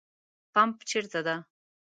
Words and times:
پمپ 0.53 0.77
چیرته 0.89 1.19
ده؟ 1.25 1.35